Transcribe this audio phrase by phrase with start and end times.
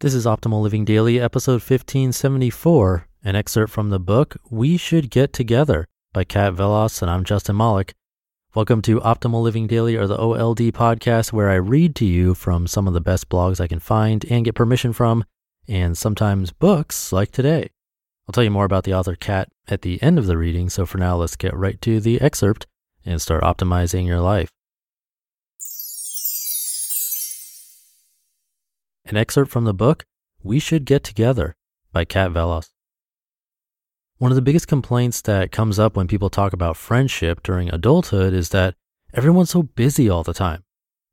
[0.00, 5.32] This is Optimal Living Daily, episode 1574, an excerpt from the book We Should Get
[5.32, 7.94] Together by Kat Vellos, and I'm Justin Malik.
[8.54, 12.68] Welcome to Optimal Living Daily, or the OLD podcast, where I read to you from
[12.68, 15.24] some of the best blogs I can find and get permission from,
[15.66, 17.68] and sometimes books like today.
[18.28, 20.86] I'll tell you more about the author Kat at the end of the reading, so
[20.86, 22.68] for now, let's get right to the excerpt
[23.04, 24.48] and start optimizing your life.
[29.08, 30.04] An excerpt from the book
[30.42, 31.56] We Should Get Together
[31.92, 32.68] by Kat Vellos.
[34.18, 38.34] One of the biggest complaints that comes up when people talk about friendship during adulthood
[38.34, 38.74] is that
[39.14, 40.62] everyone's so busy all the time.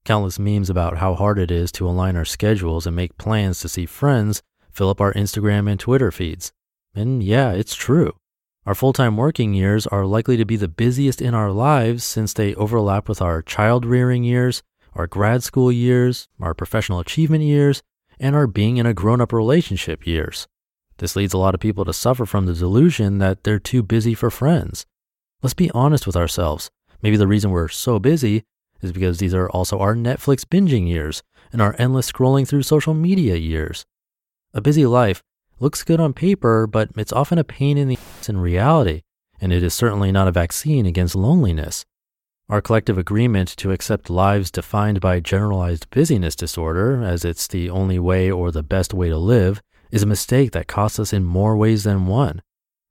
[0.04, 3.70] Countless memes about how hard it is to align our schedules and make plans to
[3.70, 6.52] see friends fill up our Instagram and Twitter feeds.
[6.94, 8.12] And yeah, it's true.
[8.66, 12.34] Our full time working years are likely to be the busiest in our lives since
[12.34, 14.64] they overlap with our child rearing years,
[14.96, 17.84] our grad school years, our professional achievement years,
[18.20, 20.48] and our being in a grown up relationship years.
[20.98, 24.14] This leads a lot of people to suffer from the delusion that they're too busy
[24.14, 24.86] for friends.
[25.42, 26.70] Let's be honest with ourselves.
[27.02, 28.44] Maybe the reason we're so busy
[28.82, 32.94] is because these are also our Netflix binging years and our endless scrolling through social
[32.94, 33.86] media years.
[34.54, 35.22] A busy life
[35.60, 39.02] looks good on paper, but it's often a pain in the ass in reality,
[39.42, 41.86] and it is certainly not a vaccine against loneliness.
[42.48, 47.98] Our collective agreement to accept lives defined by generalized busyness disorder as it's the only
[47.98, 51.58] way or the best way to live is a mistake that costs us in more
[51.58, 52.44] ways than one.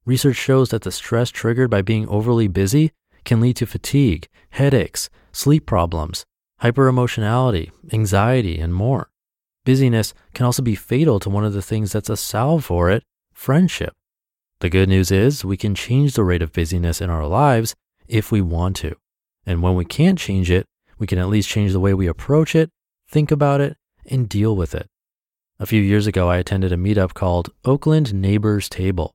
[0.05, 2.91] Research shows that the stress triggered by being overly busy
[3.25, 6.25] can lead to fatigue, headaches, sleep problems,
[6.61, 9.09] hyperemotionality, anxiety, and more.
[9.65, 13.05] Busyness can also be fatal to one of the things that's a salve for it
[13.33, 13.93] friendship.
[14.59, 17.77] The good news is we can change the rate of busyness in our lives
[18.09, 18.97] if we want to.
[19.47, 20.67] And when we can't change it,
[20.99, 22.71] we can at least change the way we approach it,
[23.09, 24.87] think about it, and deal with it.
[25.61, 29.15] A few years ago, I attended a meetup called Oakland Neighbors Table.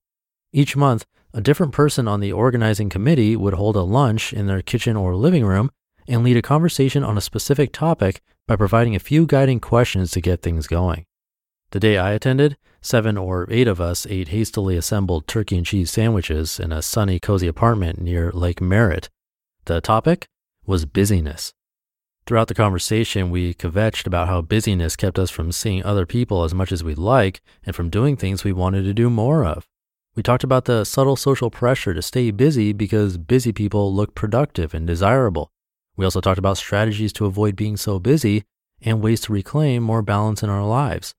[0.53, 4.61] Each month, a different person on the organizing committee would hold a lunch in their
[4.61, 5.69] kitchen or living room
[6.07, 10.21] and lead a conversation on a specific topic by providing a few guiding questions to
[10.21, 11.05] get things going.
[11.71, 15.91] The day I attended, seven or eight of us ate hastily assembled turkey and cheese
[15.91, 19.09] sandwiches in a sunny, cozy apartment near Lake Merritt
[19.69, 20.27] the topic
[20.65, 21.53] was busyness.
[22.25, 26.55] Throughout the conversation, we kvetched about how busyness kept us from seeing other people as
[26.55, 29.67] much as we'd like and from doing things we wanted to do more of.
[30.15, 34.73] We talked about the subtle social pressure to stay busy because busy people look productive
[34.73, 35.51] and desirable.
[35.95, 38.45] We also talked about strategies to avoid being so busy
[38.81, 41.13] and ways to reclaim more balance in our lives.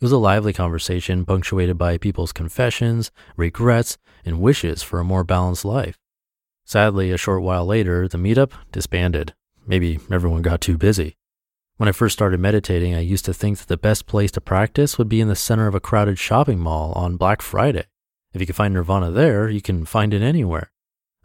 [0.00, 5.22] It was a lively conversation punctuated by people's confessions, regrets, and wishes for a more
[5.22, 5.96] balanced life.
[6.64, 9.34] Sadly, a short while later, the meetup disbanded.
[9.66, 11.16] Maybe everyone got too busy.
[11.76, 14.96] When I first started meditating, I used to think that the best place to practice
[14.96, 17.86] would be in the center of a crowded shopping mall on Black Friday.
[18.32, 20.70] If you can find nirvana there, you can find it anywhere.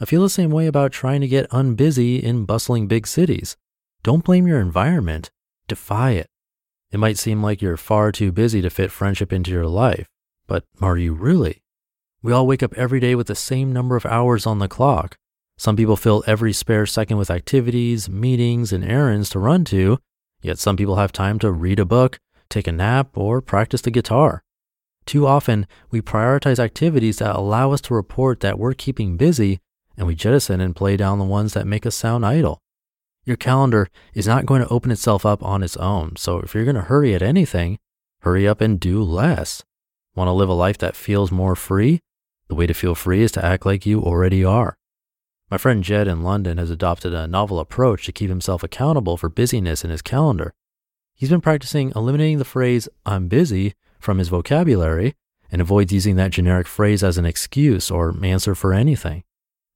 [0.01, 3.57] I feel the same way about trying to get unbusy in bustling big cities.
[4.01, 5.29] Don't blame your environment,
[5.67, 6.29] defy it.
[6.91, 10.07] It might seem like you're far too busy to fit friendship into your life,
[10.47, 11.61] but are you really?
[12.21, 15.17] We all wake up every day with the same number of hours on the clock.
[15.59, 19.99] Some people fill every spare second with activities, meetings, and errands to run to,
[20.41, 22.17] yet some people have time to read a book,
[22.49, 24.41] take a nap, or practice the guitar.
[25.05, 29.59] Too often, we prioritize activities that allow us to report that we're keeping busy,
[29.97, 32.61] and we jettison and play down the ones that make us sound idle.
[33.25, 36.63] Your calendar is not going to open itself up on its own, so if you're
[36.63, 37.79] going to hurry at anything,
[38.21, 39.65] hurry up and do less.
[40.15, 41.99] Want to live a life that feels more free?
[42.47, 44.77] The way to feel free is to act like you already are.
[45.49, 49.29] My friend Jed in London has adopted a novel approach to keep himself accountable for
[49.29, 50.53] busyness in his calendar.
[51.15, 55.15] He's been practicing eliminating the phrase, I'm busy, from his vocabulary
[55.51, 59.23] and avoids using that generic phrase as an excuse or answer for anything.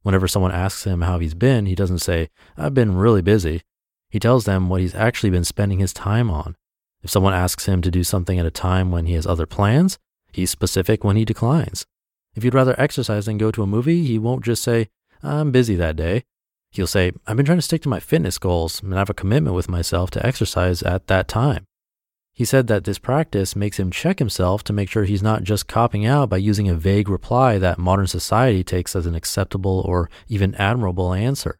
[0.03, 3.63] Whenever someone asks him how he's been, he doesn't say, I've been really busy.
[4.09, 6.55] He tells them what he's actually been spending his time on.
[7.01, 9.97] If someone asks him to do something at a time when he has other plans,
[10.31, 11.85] he's specific when he declines.
[12.35, 14.89] If you'd rather exercise than go to a movie, he won't just say,
[15.23, 16.25] I'm busy that day.
[16.71, 19.13] He'll say, I've been trying to stick to my fitness goals and I have a
[19.13, 21.65] commitment with myself to exercise at that time.
[22.33, 25.67] He said that this practice makes him check himself to make sure he's not just
[25.67, 30.09] copping out by using a vague reply that modern society takes as an acceptable or
[30.27, 31.59] even admirable answer.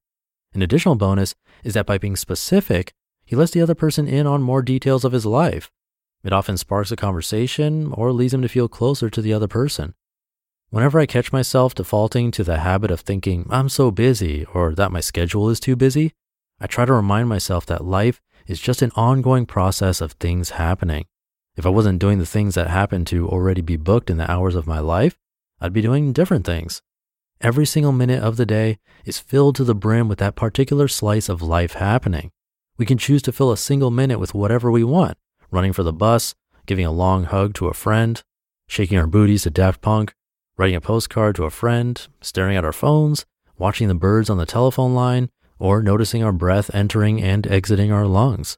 [0.56, 2.92] An additional bonus is that by being specific,
[3.24, 5.70] he lets the other person in on more details of his life.
[6.24, 9.94] It often sparks a conversation or leads him to feel closer to the other person.
[10.74, 14.92] Whenever I catch myself defaulting to the habit of thinking I'm so busy or that
[14.92, 16.14] my schedule is too busy,
[16.60, 21.06] I try to remind myself that life is just an ongoing process of things happening.
[21.56, 24.56] If I wasn't doing the things that happen to already be booked in the hours
[24.56, 25.20] of my life,
[25.62, 26.82] I'd be doing different things.
[27.40, 31.30] Every single minute of the day is filled to the brim with that particular slice
[31.30, 32.32] of life happening.
[32.78, 35.20] We can choose to fill a single minute with whatever we want
[35.52, 36.34] running for the bus,
[36.66, 38.24] giving a long hug to a friend,
[38.68, 40.16] shaking our booties to Daft Punk,
[40.58, 43.26] writing a postcard to a friend, staring at our phones,
[43.58, 45.30] watching the birds on the telephone line,
[45.60, 48.58] or noticing our breath entering and exiting our lungs.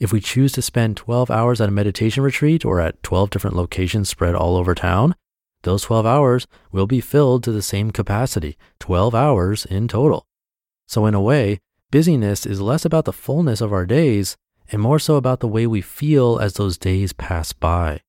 [0.00, 3.56] If we choose to spend 12 hours at a meditation retreat or at 12 different
[3.56, 5.14] locations spread all over town,
[5.62, 10.24] those 12 hours will be filled to the same capacity, 12 hours in total.
[10.86, 11.58] So, in a way,
[11.90, 14.36] busyness is less about the fullness of our days
[14.70, 18.00] and more so about the way we feel as those days pass by.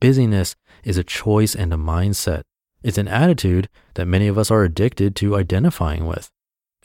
[0.00, 0.54] Busyness
[0.84, 2.42] is a choice and a mindset.
[2.84, 6.28] It's an attitude that many of us are addicted to identifying with.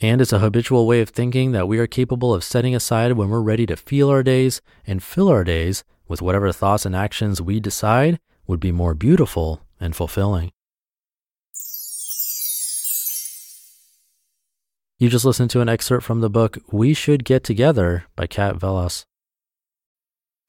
[0.00, 3.28] And it's a habitual way of thinking that we are capable of setting aside when
[3.28, 7.42] we're ready to feel our days and fill our days with whatever thoughts and actions
[7.42, 10.52] we decide would be more beautiful and fulfilling.
[14.98, 18.56] You just listened to an excerpt from the book We Should Get Together by Kat
[18.56, 19.04] Vellos.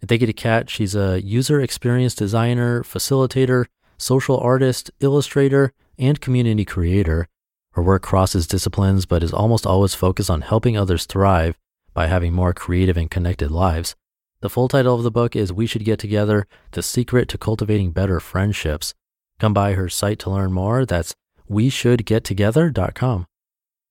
[0.00, 0.70] And thank you to Kat.
[0.70, 3.66] She's a user experience designer, facilitator,
[3.98, 7.28] social artist, illustrator, and community creator.
[7.72, 11.56] Her work crosses disciplines, but is almost always focused on helping others thrive
[11.92, 13.94] by having more creative and connected lives.
[14.40, 17.92] The full title of the book is We Should Get Together The Secret to Cultivating
[17.92, 18.94] Better Friendships.
[19.38, 20.86] Come by her site to learn more.
[20.86, 21.14] That's
[21.46, 23.26] we should get together.com.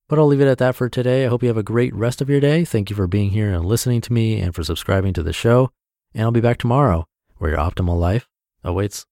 [0.08, 1.26] But I'll leave it at that for today.
[1.26, 2.66] I hope you have a great rest of your day.
[2.66, 5.70] Thank you for being here and listening to me and for subscribing to the show
[6.14, 7.06] and I'll be back tomorrow
[7.38, 8.28] where your optimal life
[8.64, 9.06] awaits.